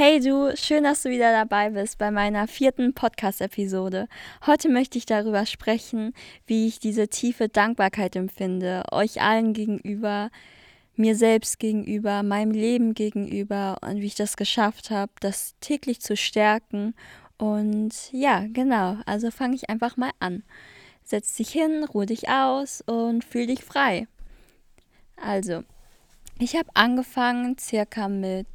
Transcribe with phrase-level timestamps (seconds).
[0.00, 4.06] Hey du, schön, dass du wieder dabei bist bei meiner vierten Podcast-Episode.
[4.46, 6.14] Heute möchte ich darüber sprechen,
[6.46, 10.30] wie ich diese tiefe Dankbarkeit empfinde, euch allen gegenüber,
[10.94, 16.16] mir selbst gegenüber, meinem Leben gegenüber und wie ich das geschafft habe, das täglich zu
[16.16, 16.94] stärken.
[17.36, 20.44] Und ja, genau, also fange ich einfach mal an.
[21.02, 24.06] Setz dich hin, ruh dich aus und fühl dich frei.
[25.16, 25.64] Also,
[26.38, 28.46] ich habe angefangen circa mit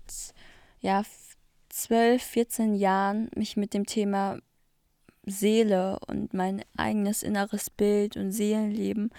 [0.83, 1.01] ja,
[1.73, 4.37] 12, 14 Jahren mich mit dem Thema
[5.25, 9.09] Seele und mein eigenes inneres Bild und Seelenleben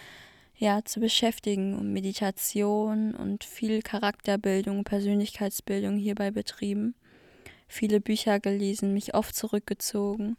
[0.54, 6.94] ja zu beschäftigen und Meditation und viel Charakterbildung, Persönlichkeitsbildung hierbei betrieben.
[7.66, 10.36] Viele Bücher gelesen, mich oft zurückgezogen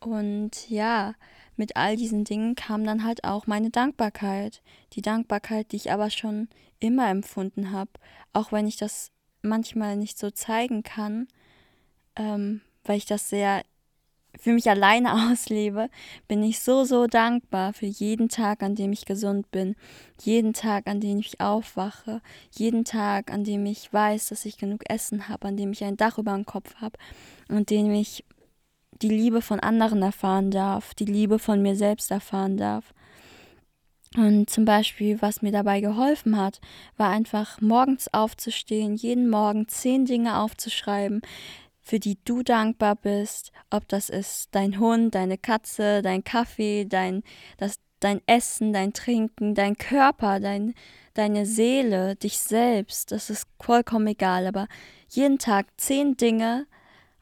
[0.00, 1.14] und ja,
[1.54, 4.62] mit all diesen Dingen kam dann halt auch meine Dankbarkeit.
[4.94, 6.48] Die Dankbarkeit, die ich aber schon
[6.80, 7.92] immer empfunden habe,
[8.32, 11.28] auch wenn ich das manchmal nicht so zeigen kann,
[12.16, 13.62] ähm, weil ich das sehr
[14.38, 15.88] für mich alleine auslebe,
[16.28, 19.76] bin ich so, so dankbar für jeden Tag, an dem ich gesund bin,
[20.22, 22.20] jeden Tag, an dem ich aufwache,
[22.50, 25.96] jeden Tag, an dem ich weiß, dass ich genug Essen habe, an dem ich ein
[25.96, 26.98] Dach über dem Kopf habe
[27.48, 28.24] und dem ich
[29.00, 32.94] die Liebe von anderen erfahren darf, die Liebe von mir selbst erfahren darf.
[34.16, 36.60] Und zum Beispiel, was mir dabei geholfen hat,
[36.98, 41.22] war einfach morgens aufzustehen, jeden Morgen zehn Dinge aufzuschreiben,
[41.82, 47.22] für die du dankbar bist, ob das ist dein Hund, deine Katze, dein Kaffee, dein,
[47.58, 50.74] das, dein Essen, dein Trinken, dein Körper, dein,
[51.14, 54.68] deine Seele, dich selbst, das ist vollkommen egal, aber
[55.08, 56.66] jeden Tag zehn Dinge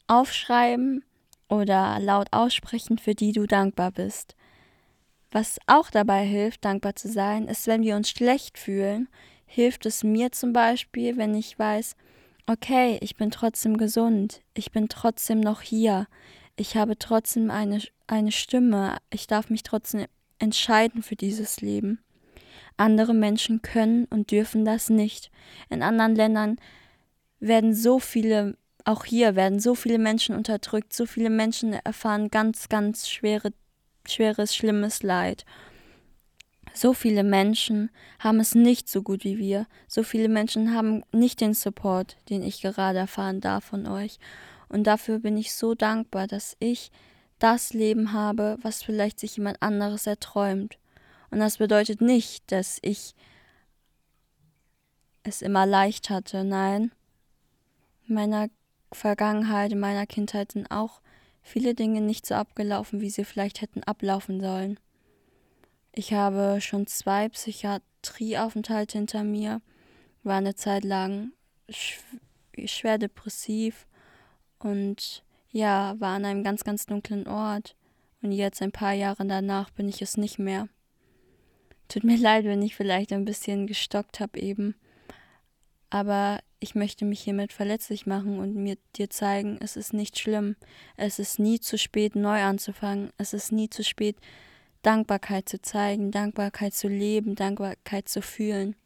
[0.06, 1.04] aufschreiben
[1.48, 4.36] oder laut aussprechen, für die du dankbar bist.
[5.32, 9.08] Was auch dabei hilft, dankbar zu sein, ist, wenn wir uns schlecht fühlen,
[9.46, 11.96] hilft es mir zum Beispiel, wenn ich weiß,
[12.50, 16.08] okay, ich bin trotzdem gesund, ich bin trotzdem noch hier,
[16.56, 20.06] ich habe trotzdem eine, eine Stimme, ich darf mich trotzdem
[20.40, 22.00] entscheiden für dieses Leben.
[22.76, 25.30] Andere Menschen können und dürfen das nicht.
[25.68, 26.56] In anderen Ländern
[27.38, 32.68] werden so viele, auch hier werden so viele Menschen unterdrückt, so viele Menschen erfahren ganz,
[32.68, 33.52] ganz schwere,
[34.08, 35.44] schweres, schlimmes Leid.
[36.72, 39.66] So viele Menschen haben es nicht so gut wie wir.
[39.88, 44.18] So viele Menschen haben nicht den Support, den ich gerade erfahren darf von euch.
[44.68, 46.90] Und dafür bin ich so dankbar, dass ich
[47.38, 50.78] das Leben habe, was vielleicht sich jemand anderes erträumt.
[51.30, 53.14] Und das bedeutet nicht, dass ich
[55.22, 56.44] es immer leicht hatte.
[56.44, 56.92] Nein,
[58.06, 58.48] in meiner
[58.92, 61.00] Vergangenheit, in meiner Kindheit sind auch
[61.42, 64.78] viele Dinge nicht so abgelaufen, wie sie vielleicht hätten ablaufen sollen.
[65.92, 69.60] Ich habe schon zwei Psychiatrieaufenthalte hinter mir,
[70.22, 71.32] war eine Zeit lang
[71.68, 73.86] schwer depressiv
[74.58, 77.76] und ja, war an einem ganz, ganz dunklen Ort.
[78.22, 80.68] Und jetzt, ein paar Jahre danach, bin ich es nicht mehr.
[81.88, 84.74] Tut mir leid, wenn ich vielleicht ein bisschen gestockt habe eben.
[85.88, 90.54] Aber ich möchte mich hiermit verletzlich machen und mir dir zeigen, es ist nicht schlimm.
[90.96, 93.10] Es ist nie zu spät, neu anzufangen.
[93.16, 94.16] Es ist nie zu spät,
[94.82, 98.76] Dankbarkeit zu zeigen, Dankbarkeit zu leben, Dankbarkeit zu fühlen.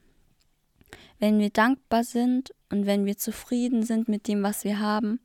[1.21, 5.21] Wenn wir dankbar sind und wenn wir zufrieden sind mit dem, was wir haben,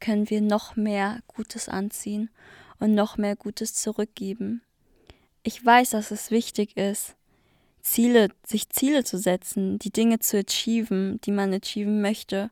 [0.00, 2.30] können wir noch mehr Gutes anziehen
[2.78, 4.62] und noch mehr Gutes zurückgeben.
[5.42, 7.16] Ich weiß, dass es wichtig ist,
[7.80, 12.50] Ziele, sich Ziele zu setzen, die Dinge zu achieven, die man achieven möchte,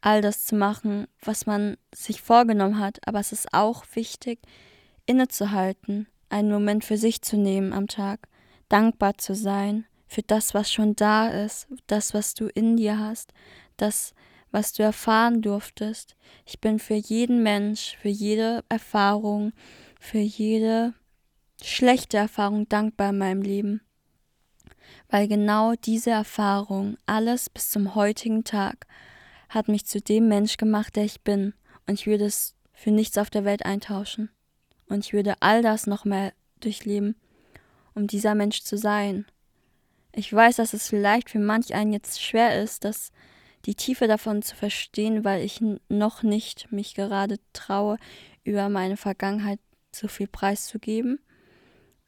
[0.00, 4.40] all das zu machen, was man sich vorgenommen hat, aber es ist auch wichtig,
[5.04, 8.28] innezuhalten einen Moment für sich zu nehmen am Tag,
[8.68, 13.32] dankbar zu sein für das, was schon da ist, das, was du in dir hast,
[13.76, 14.14] das,
[14.50, 16.16] was du erfahren durftest.
[16.44, 19.52] Ich bin für jeden Mensch, für jede Erfahrung,
[19.98, 20.94] für jede
[21.62, 23.80] schlechte Erfahrung dankbar in meinem Leben.
[25.08, 28.86] Weil genau diese Erfahrung, alles bis zum heutigen Tag,
[29.48, 31.54] hat mich zu dem Mensch gemacht, der ich bin.
[31.86, 34.30] Und ich würde es für nichts auf der Welt eintauschen.
[34.92, 37.16] Und ich würde all das noch mehr durchleben,
[37.94, 39.24] um dieser Mensch zu sein.
[40.14, 43.10] Ich weiß, dass es vielleicht für manch einen jetzt schwer ist, dass
[43.64, 47.96] die Tiefe davon zu verstehen, weil ich noch nicht mich gerade traue,
[48.44, 49.60] über meine Vergangenheit
[49.94, 51.20] so viel preiszugeben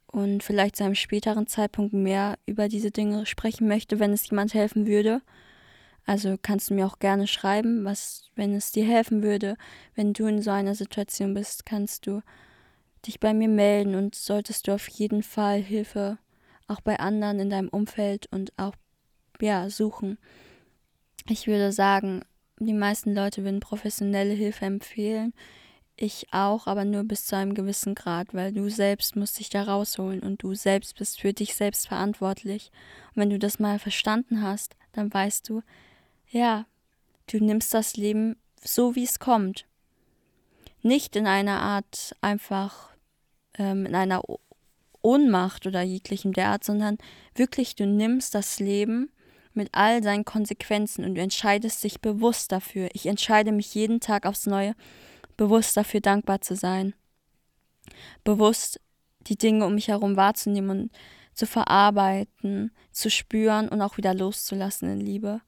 [0.07, 4.53] und vielleicht zu einem späteren Zeitpunkt mehr über diese Dinge sprechen möchte, wenn es jemand
[4.53, 5.23] helfen würde.
[6.05, 9.57] Also kannst du mir auch gerne schreiben, was, wenn es dir helfen würde,
[9.95, 12.21] wenn du in so einer Situation bist, kannst du
[13.06, 16.19] dich bei mir melden und solltest du auf jeden Fall Hilfe
[16.67, 18.75] auch bei anderen in deinem Umfeld und auch
[19.41, 20.19] ja suchen.
[21.29, 22.25] Ich würde sagen,
[22.59, 25.35] die meisten Leute würden professionelle Hilfe empfehlen.
[25.97, 29.62] Ich auch, aber nur bis zu einem gewissen Grad, weil du selbst musst dich da
[29.62, 32.73] rausholen und du selbst bist für dich selbst verantwortlich.
[33.15, 35.62] Und wenn du das mal verstanden hast, dann weißt du,
[36.29, 36.67] ja,
[37.31, 39.67] du nimmst das Leben so, wie es kommt.
[40.83, 42.94] Nicht in einer Art einfach
[43.59, 44.23] ähm, in einer
[45.03, 46.99] Ohnmacht oder jeglichem derart, sondern
[47.35, 49.11] wirklich, du nimmst das Leben
[49.53, 52.89] mit all seinen Konsequenzen und du entscheidest dich bewusst dafür.
[52.93, 54.75] Ich entscheide mich jeden Tag aufs Neue,
[55.37, 56.95] bewusst dafür dankbar zu sein.
[58.25, 58.81] Bewusst
[59.27, 60.93] die Dinge um mich herum wahrzunehmen und
[61.35, 65.41] zu verarbeiten, zu spüren und auch wieder loszulassen in Liebe.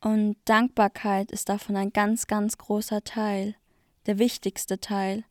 [0.00, 3.54] Und Dankbarkeit ist davon ein ganz, ganz großer Teil,
[4.06, 5.24] der wichtigste Teil.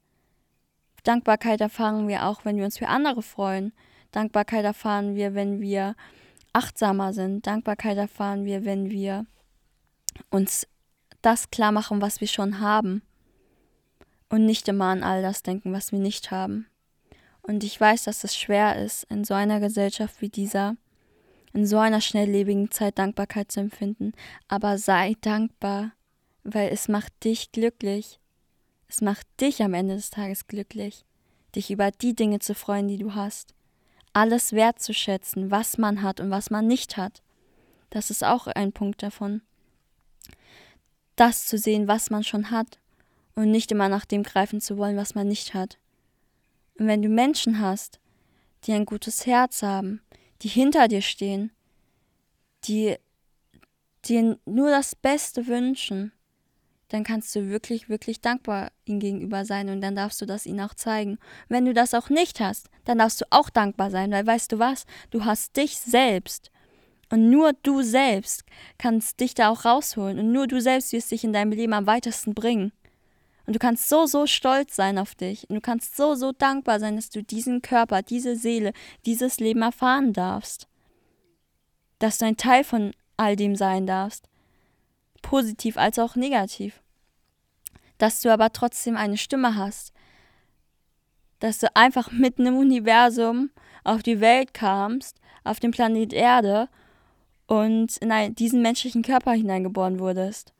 [1.04, 3.74] Dankbarkeit erfahren wir auch, wenn wir uns für andere freuen.
[4.12, 5.96] Dankbarkeit erfahren wir, wenn wir
[6.54, 7.46] achtsamer sind.
[7.46, 9.26] Dankbarkeit erfahren wir, wenn wir
[10.30, 10.68] uns
[11.22, 13.02] das klar machen, was wir schon haben.
[14.30, 16.68] Und nicht immer an all das denken, was wir nicht haben.
[17.42, 20.78] Und ich weiß, dass es schwer ist, in so einer Gesellschaft wie dieser,
[21.52, 24.14] in so einer schnelllebigen Zeit Dankbarkeit zu empfinden.
[24.48, 25.92] Aber sei dankbar,
[26.44, 28.20] weil es macht dich glücklich.
[28.94, 31.04] Es macht dich am Ende des Tages glücklich,
[31.56, 33.56] dich über die Dinge zu freuen, die du hast.
[34.14, 37.24] Alles wertzuschätzen, was man hat und was man nicht hat.
[37.90, 39.42] Das ist auch ein Punkt davon.
[41.16, 42.78] Das zu sehen, was man schon hat
[43.34, 45.80] und nicht immer nach dem greifen zu wollen, was man nicht hat.
[46.78, 48.00] Und wenn du Menschen hast,
[48.66, 50.04] die ein gutes Herz haben,
[50.44, 51.52] die hinter dir stehen,
[52.66, 52.98] die
[54.06, 56.12] dir nur das Beste wünschen,
[56.94, 60.62] dann kannst du wirklich, wirklich dankbar ihm gegenüber sein und dann darfst du das ihnen
[60.62, 61.18] auch zeigen.
[61.50, 64.60] Wenn du das auch nicht hast, dann darfst du auch dankbar sein, weil weißt du
[64.60, 66.52] was, du hast dich selbst.
[67.10, 68.44] Und nur du selbst
[68.78, 71.88] kannst dich da auch rausholen und nur du selbst wirst dich in deinem Leben am
[71.88, 72.72] weitesten bringen.
[73.48, 76.80] Und du kannst so, so stolz sein auf dich und du kannst so, so dankbar
[76.80, 78.72] sein, dass du diesen Körper, diese Seele,
[79.08, 80.68] dieses Leben erfahren darfst.
[81.98, 84.30] Dass du ein Teil von all dem sein darfst.
[85.24, 86.83] Positiv als auch negativ
[87.98, 89.94] dass du aber trotzdem eine Stimme hast,
[91.40, 93.50] dass du einfach mitten im Universum
[93.84, 96.70] auf die Welt kamst, auf den Planet Erde
[97.48, 100.54] und in diesen menschlichen Körper hineingeboren wurdest.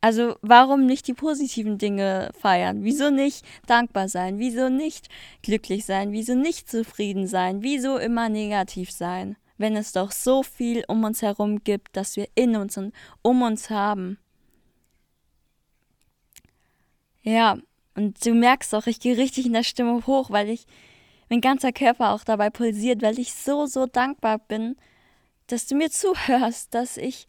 [0.00, 2.84] Also warum nicht die positiven Dinge feiern?
[2.84, 4.38] Wieso nicht dankbar sein?
[4.38, 5.08] Wieso nicht
[5.42, 6.12] glücklich sein?
[6.12, 7.62] Wieso nicht zufrieden sein?
[7.62, 9.36] Wieso immer negativ sein?
[9.58, 13.42] Wenn es doch so viel um uns herum gibt, das wir in uns und um
[13.42, 14.18] uns haben.
[17.22, 17.58] Ja,
[17.94, 20.66] und du merkst auch, ich gehe richtig in der Stimme hoch, weil ich,
[21.28, 24.76] mein ganzer Körper auch dabei pulsiert, weil ich so, so dankbar bin,
[25.46, 27.26] dass du mir zuhörst, dass ich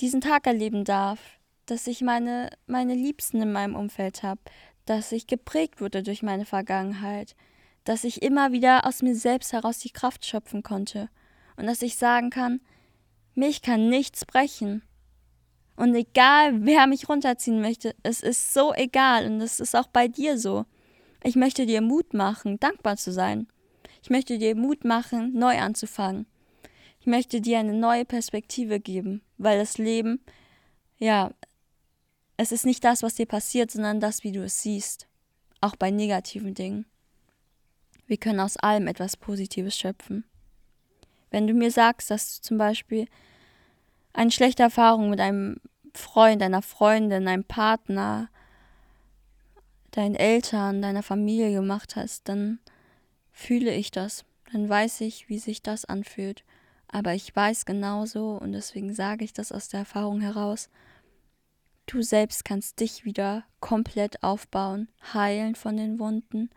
[0.00, 1.18] diesen Tag erleben darf,
[1.66, 4.40] dass ich meine, meine Liebsten in meinem Umfeld habe,
[4.84, 7.34] dass ich geprägt wurde durch meine Vergangenheit,
[7.84, 11.08] dass ich immer wieder aus mir selbst heraus die Kraft schöpfen konnte
[11.56, 12.60] und dass ich sagen kann,
[13.34, 14.82] mich kann nichts brechen.
[15.76, 20.08] Und egal, wer mich runterziehen möchte, es ist so egal und es ist auch bei
[20.08, 20.64] dir so.
[21.22, 23.46] Ich möchte dir Mut machen, dankbar zu sein.
[24.02, 26.26] Ich möchte dir Mut machen, neu anzufangen.
[27.00, 30.20] Ich möchte dir eine neue Perspektive geben, weil das Leben,
[30.98, 31.32] ja,
[32.36, 35.06] es ist nicht das, was dir passiert, sondern das, wie du es siehst.
[35.60, 36.86] Auch bei negativen Dingen.
[38.06, 40.24] Wir können aus allem etwas Positives schöpfen.
[41.30, 43.06] Wenn du mir sagst, dass du zum Beispiel
[44.16, 45.56] eine schlechte Erfahrung mit einem
[45.92, 48.28] Freund, einer Freundin, einem Partner,
[49.90, 52.58] deinen Eltern, deiner Familie gemacht hast, dann
[53.32, 54.24] fühle ich das.
[54.52, 56.44] Dann weiß ich, wie sich das anfühlt.
[56.88, 60.70] Aber ich weiß genauso, und deswegen sage ich das aus der Erfahrung heraus,
[61.86, 66.48] du selbst kannst dich wieder komplett aufbauen, heilen von den Wunden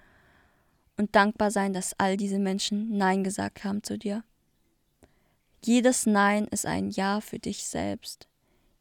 [0.98, 4.24] und dankbar sein, dass all diese Menschen Nein gesagt haben zu dir.
[5.64, 8.28] Jedes Nein ist ein Ja für dich selbst.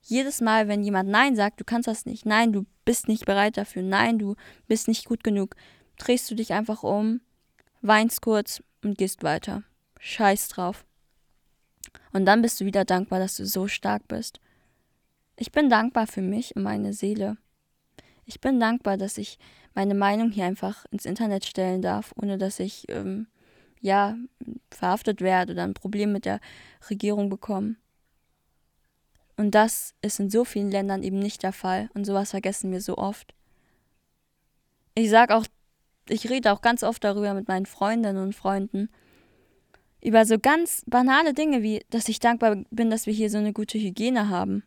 [0.03, 3.57] Jedes Mal, wenn jemand Nein sagt, du kannst das nicht, nein, du bist nicht bereit
[3.57, 5.55] dafür, nein, du bist nicht gut genug,
[5.99, 7.21] drehst du dich einfach um,
[7.83, 9.65] weinst kurz und gehst weiter.
[9.99, 10.87] Scheiß drauf.
[12.13, 14.41] Und dann bist du wieder dankbar, dass du so stark bist.
[15.37, 17.37] Ich bin dankbar für mich und meine Seele.
[18.25, 19.39] Ich bin dankbar, dass ich
[19.75, 23.27] meine Meinung hier einfach ins Internet stellen darf, ohne dass ich ähm,
[23.81, 24.17] ja,
[24.71, 26.41] verhaftet werde oder ein Problem mit der
[26.91, 27.77] Regierung bekomme.
[29.37, 31.89] Und das ist in so vielen Ländern eben nicht der Fall.
[31.95, 33.35] Und sowas vergessen wir so oft.
[34.97, 35.47] Ich sage auch,
[36.09, 38.89] ich rede auch ganz oft darüber mit meinen Freundinnen und Freunden.
[40.03, 43.53] Über so ganz banale Dinge wie, dass ich dankbar bin, dass wir hier so eine
[43.53, 44.65] gute Hygiene haben.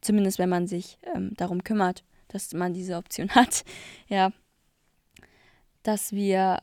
[0.00, 3.64] Zumindest wenn man sich ähm, darum kümmert, dass man diese Option hat.
[4.08, 4.32] Ja.
[5.82, 6.62] Dass wir,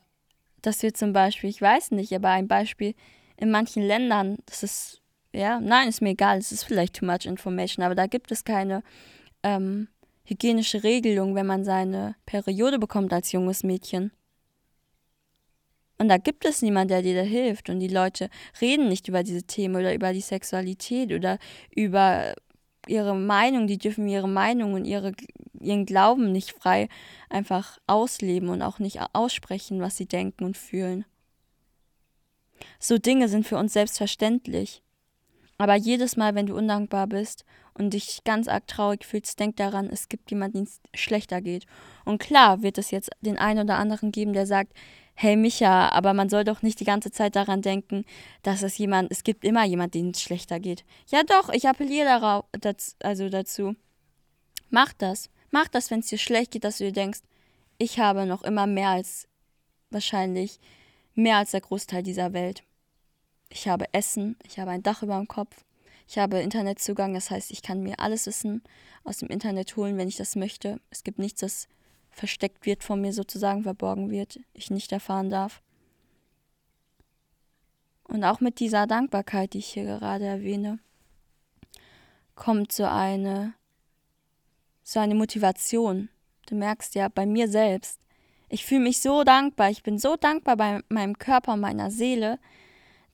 [0.62, 2.94] dass wir zum Beispiel, ich weiß nicht, aber ein Beispiel,
[3.36, 5.02] in manchen Ländern, das ist,
[5.32, 8.44] ja, nein, ist mir egal, es ist vielleicht too much information, aber da gibt es
[8.44, 8.82] keine
[9.42, 9.88] ähm,
[10.24, 14.12] hygienische Regelung, wenn man seine Periode bekommt als junges Mädchen.
[15.98, 17.70] Und da gibt es niemanden, der dir da hilft.
[17.70, 18.28] Und die Leute
[18.60, 21.38] reden nicht über diese Themen oder über die Sexualität oder
[21.74, 22.34] über
[22.88, 23.68] ihre Meinung.
[23.68, 25.12] Die dürfen ihre Meinung und ihre,
[25.62, 26.88] ihren Glauben nicht frei
[27.28, 31.04] einfach ausleben und auch nicht aussprechen, was sie denken und fühlen.
[32.78, 34.82] So Dinge sind für uns selbstverständlich.
[35.58, 39.88] Aber jedes Mal, wenn du undankbar bist und dich ganz arg traurig fühlst, denk daran,
[39.90, 41.66] es gibt jemanden, dem es schlechter geht.
[42.04, 44.72] Und klar wird es jetzt den einen oder anderen geben, der sagt,
[45.14, 48.04] hey Micha, aber man soll doch nicht die ganze Zeit daran denken,
[48.42, 50.84] dass es jemand, es gibt immer jemanden, dem es schlechter geht.
[51.08, 52.44] Ja doch, ich appelliere darauf,
[53.02, 53.76] also dazu.
[54.70, 55.28] Mach das.
[55.52, 57.20] Mach das, wenn es dir schlecht geht, dass du dir denkst,
[57.78, 59.28] ich habe noch immer mehr als
[59.90, 60.58] wahrscheinlich
[61.14, 62.64] mehr als der Großteil dieser Welt.
[63.50, 65.64] Ich habe Essen, ich habe ein Dach über dem Kopf,
[66.08, 68.62] ich habe Internetzugang, das heißt, ich kann mir alles Wissen
[69.04, 70.80] aus dem Internet holen, wenn ich das möchte.
[70.90, 71.68] Es gibt nichts, das
[72.10, 75.62] versteckt wird von mir sozusagen, verborgen wird, ich nicht erfahren darf.
[78.04, 80.78] Und auch mit dieser Dankbarkeit, die ich hier gerade erwähne,
[82.34, 83.54] kommt so eine,
[84.82, 86.08] so eine Motivation.
[86.46, 88.00] Du merkst ja bei mir selbst,
[88.48, 92.38] ich fühle mich so dankbar, ich bin so dankbar bei meinem Körper meiner Seele,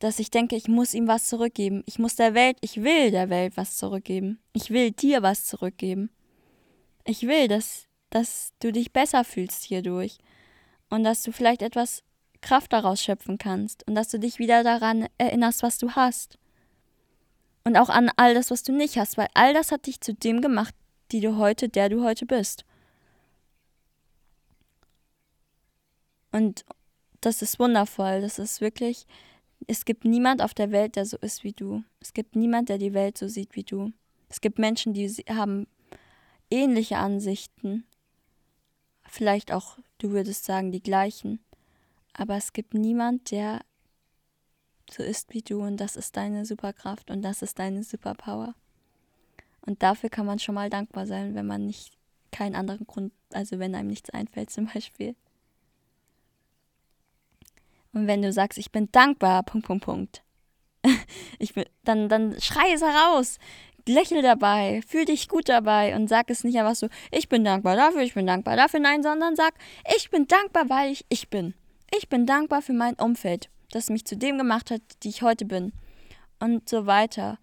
[0.01, 1.83] dass ich denke, ich muss ihm was zurückgeben.
[1.87, 4.41] Ich muss der Welt, ich will der Welt was zurückgeben.
[4.53, 6.11] Ich will dir was zurückgeben.
[7.05, 10.19] Ich will, dass, dass du dich besser fühlst hierdurch
[10.91, 12.03] und dass du vielleicht etwas
[12.41, 16.39] Kraft daraus schöpfen kannst und dass du dich wieder daran erinnerst, was du hast.
[17.65, 20.15] Und auch an all das, was du nicht hast, weil all das hat dich zu
[20.15, 20.75] dem gemacht,
[21.12, 22.65] die du heute, der du heute bist.
[26.33, 26.65] Und
[27.21, 28.21] das ist wundervoll.
[28.21, 29.07] Das ist wirklich,
[29.67, 31.83] es gibt niemand auf der Welt, der so ist wie du.
[32.00, 33.93] Es gibt niemand, der die Welt so sieht wie du.
[34.29, 35.67] Es gibt Menschen, die haben
[36.50, 37.85] ähnliche Ansichten.
[39.09, 41.41] Vielleicht auch, du würdest sagen, die gleichen.
[42.12, 43.61] Aber es gibt niemand, der
[44.91, 48.55] so ist wie du und das ist deine Superkraft und das ist deine Superpower.
[49.69, 51.93] Und dafür kann man schon mal dankbar sein, wenn man nicht
[52.33, 55.15] keinen anderen Grund, also wenn einem nichts einfällt zum Beispiel.
[57.93, 60.23] Und wenn du sagst, ich bin dankbar, Punkt, Punkt, Punkt,
[61.39, 63.39] ich bin, dann, dann schrei es heraus.
[63.87, 67.77] Lächel dabei, fühl dich gut dabei und sag es nicht einfach so, ich bin dankbar
[67.77, 69.53] dafür, ich bin dankbar dafür, nein, sondern sag,
[69.95, 71.53] ich bin dankbar, weil ich ich bin.
[71.95, 75.45] Ich bin dankbar für mein Umfeld, das mich zu dem gemacht hat, die ich heute
[75.45, 75.75] bin.
[76.39, 77.39] Und so weiter.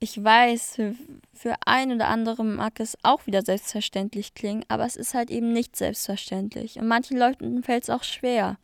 [0.00, 0.94] Ich weiß, für,
[1.34, 5.52] für ein oder andere mag es auch wieder selbstverständlich klingen, aber es ist halt eben
[5.52, 6.78] nicht selbstverständlich.
[6.78, 8.58] Und manchen Leuten fällt es auch schwer.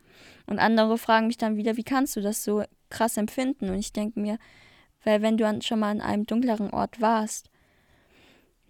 [0.47, 3.69] Und andere fragen mich dann wieder, wie kannst du das so krass empfinden?
[3.69, 4.38] Und ich denke mir,
[5.03, 7.50] weil wenn du schon mal an einem dunkleren Ort warst,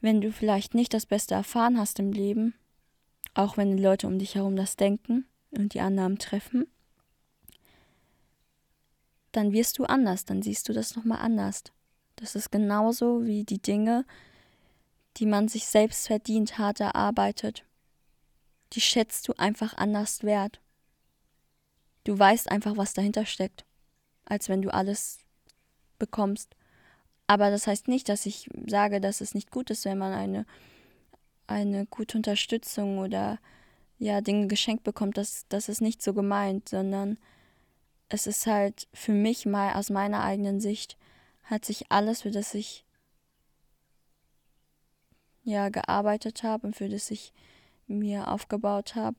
[0.01, 2.55] wenn du vielleicht nicht das Beste erfahren hast im Leben,
[3.35, 6.67] auch wenn die Leute um dich herum das denken und die Annahmen treffen,
[9.33, 11.65] dann wirst du anders, dann siehst du das nochmal anders.
[12.25, 14.07] Das ist genauso wie die Dinge,
[15.19, 17.67] die man sich selbst verdient, hart erarbeitet.
[18.73, 20.59] Die schätzt du einfach anders wert.
[22.05, 23.67] Du weißt einfach, was dahinter steckt,
[24.25, 25.19] als wenn du alles
[25.99, 26.57] bekommst.
[27.27, 30.47] Aber das heißt nicht, dass ich sage, dass es nicht gut ist, wenn man eine,
[31.47, 33.39] eine gute Unterstützung oder
[33.99, 35.19] ja, Dinge geschenkt bekommt.
[35.19, 37.19] Das, das ist nicht so gemeint, sondern
[38.09, 40.97] es ist halt für mich mal aus meiner eigenen Sicht
[41.45, 42.85] hat sich alles, für das ich
[45.43, 47.33] ja gearbeitet habe und für das ich
[47.87, 49.17] mir aufgebaut habe,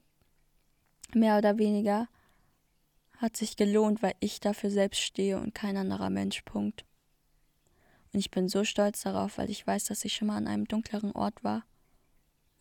[1.13, 2.07] mehr oder weniger
[3.17, 6.41] hat sich gelohnt, weil ich dafür selbst stehe und kein anderer Mensch.
[6.43, 6.83] Punkt.
[8.11, 10.65] Und ich bin so stolz darauf, weil ich weiß, dass ich schon mal an einem
[10.65, 11.63] dunkleren Ort war.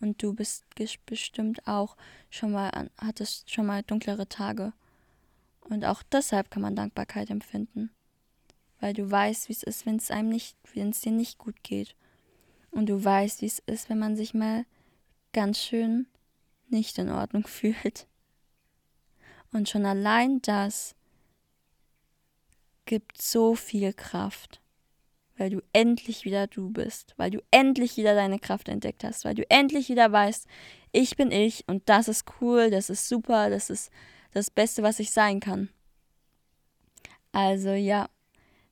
[0.01, 0.65] Und du bist
[1.07, 1.97] bestimmt auch
[2.29, 4.73] schon mal an, hattest schon mal dunklere Tage.
[5.61, 7.91] Und auch deshalb kann man Dankbarkeit empfinden.
[8.85, 11.63] Weil du weißt, wie es ist, wenn es einem nicht, wenn es dir nicht gut
[11.63, 11.97] geht.
[12.71, 14.67] Und du weißt, wie es ist, wenn man sich mal
[15.33, 16.07] ganz schön
[16.69, 18.07] nicht in Ordnung fühlt.
[19.53, 20.97] Und schon allein das
[22.85, 24.61] gibt so viel Kraft,
[25.39, 29.35] weil du endlich wieder du bist, weil du endlich wieder deine Kraft entdeckt hast, weil
[29.35, 30.47] du endlich wieder weißt,
[30.93, 33.91] ich bin ich und das ist cool, das ist super, das ist
[34.33, 35.71] das Beste, was ich sein kann.
[37.33, 38.11] Also ja,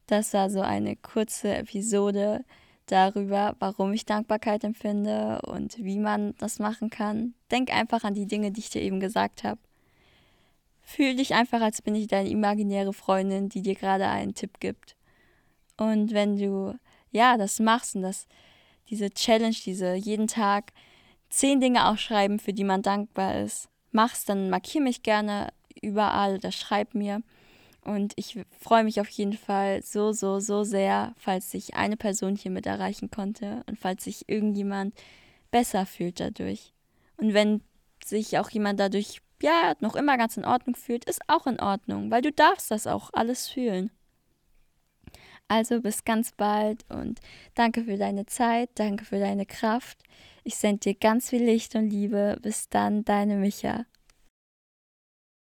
[0.06, 2.44] das war so eine kurze Episode
[2.87, 7.35] darüber, warum ich Dankbarkeit empfinde und wie man das machen kann.
[7.50, 9.61] Denk einfach an die Dinge, die ich dir eben gesagt habe.
[10.82, 14.97] Fühl dich einfach, als bin ich deine imaginäre Freundin, die dir gerade einen Tipp gibt.
[15.76, 16.78] Und wenn du
[17.11, 18.26] ja das machst und das
[18.90, 20.73] diese Challenge, diese jeden Tag
[21.30, 25.49] zehn Dinge aufschreiben, für die man dankbar ist, machst, dann markier mich gerne
[25.80, 27.23] überall oder schreib mir.
[27.84, 32.36] Und ich freue mich auf jeden Fall so, so, so sehr, falls ich eine Person
[32.36, 34.94] hiermit erreichen konnte und falls sich irgendjemand
[35.50, 36.72] besser fühlt dadurch.
[37.16, 37.60] Und wenn
[38.04, 42.10] sich auch jemand dadurch, ja, noch immer ganz in Ordnung fühlt, ist auch in Ordnung,
[42.10, 43.90] weil du darfst das auch alles fühlen.
[45.48, 47.20] Also bis ganz bald und
[47.54, 49.98] danke für deine Zeit, danke für deine Kraft.
[50.44, 52.38] Ich sende dir ganz viel Licht und Liebe.
[52.40, 53.84] Bis dann, deine Micha.